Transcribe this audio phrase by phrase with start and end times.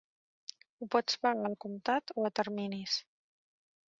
[0.79, 2.99] Ho pots pagar al comptat o a terminis.